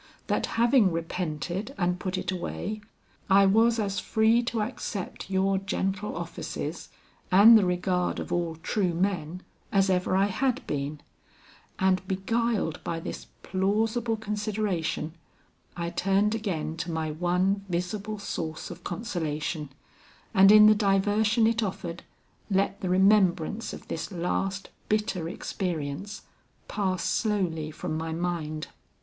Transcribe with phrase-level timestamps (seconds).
[0.25, 2.81] That having repented and put it away,
[3.29, 6.89] I was as free to accept your gentle offices
[7.31, 11.01] and the regard of all true men, as ever I had been;
[11.77, 15.13] and beguiled by this plausible consideration,
[15.77, 19.69] I turned again to my one visible source of consolation,
[20.33, 22.01] and in the diversion it offered,
[22.49, 26.23] let the remembrance of this last bitter experience
[26.67, 28.65] pass slowly from my mind.